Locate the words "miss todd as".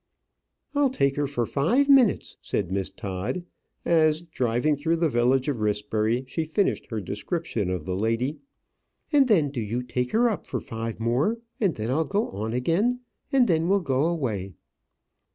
2.71-4.23